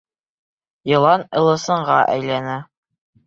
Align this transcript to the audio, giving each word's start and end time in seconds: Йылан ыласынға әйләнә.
Йылан 0.91 1.25
ыласынға 1.41 1.99
әйләнә. 2.17 2.57